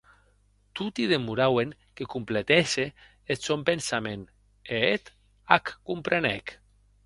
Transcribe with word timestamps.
Toti 0.79 1.03
demorauen 1.11 1.75
que 1.99 2.07
completèsse 2.15 2.85
eth 3.31 3.43
sòn 3.45 3.61
pensament 3.69 4.23
e 4.73 4.83
eth 4.93 5.07
ac 5.59 5.65
comprenèc. 5.91 6.45